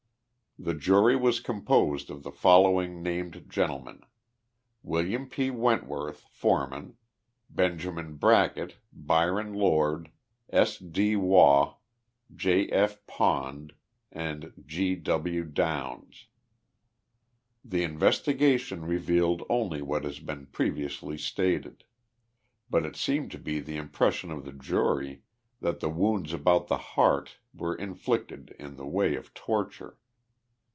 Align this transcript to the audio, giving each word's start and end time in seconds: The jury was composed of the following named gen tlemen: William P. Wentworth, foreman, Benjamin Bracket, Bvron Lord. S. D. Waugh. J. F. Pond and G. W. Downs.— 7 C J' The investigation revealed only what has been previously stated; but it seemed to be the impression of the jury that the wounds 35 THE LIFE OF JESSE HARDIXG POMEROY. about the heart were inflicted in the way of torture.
The 0.59 0.73
jury 0.75 1.15
was 1.15 1.39
composed 1.39 2.11
of 2.11 2.21
the 2.23 2.31
following 2.31 3.01
named 3.01 3.45
gen 3.47 3.69
tlemen: 3.69 4.01
William 4.83 5.27
P. 5.27 5.49
Wentworth, 5.49 6.25
foreman, 6.29 6.97
Benjamin 7.49 8.17
Bracket, 8.17 8.75
Bvron 8.93 9.55
Lord. 9.55 10.11
S. 10.49 10.77
D. 10.77 11.15
Waugh. 11.15 11.77
J. 12.35 12.67
F. 12.67 13.03
Pond 13.07 13.73
and 14.11 14.51
G. 14.67 14.93
W. 14.95 15.45
Downs.— 15.45 16.03
7 16.11 16.11
C 16.11 16.19
J' 16.19 16.27
The 17.69 17.83
investigation 17.83 18.85
revealed 18.85 19.43
only 19.49 19.81
what 19.81 20.03
has 20.03 20.19
been 20.19 20.47
previously 20.47 21.17
stated; 21.17 21.85
but 22.69 22.85
it 22.85 22.97
seemed 22.97 23.31
to 23.31 23.39
be 23.39 23.61
the 23.61 23.77
impression 23.77 24.29
of 24.31 24.43
the 24.43 24.53
jury 24.53 25.23
that 25.61 25.79
the 25.79 25.89
wounds 25.89 26.29
35 26.31 26.31
THE 26.31 26.33
LIFE 26.33 26.33
OF 26.33 26.33
JESSE 26.33 26.37
HARDIXG 26.37 26.45
POMEROY. 26.45 26.55
about 26.59 26.67
the 26.67 26.83
heart 26.91 27.37
were 27.55 27.75
inflicted 27.75 28.55
in 28.59 28.75
the 28.75 28.85
way 28.85 29.15
of 29.15 29.33
torture. 29.33 29.97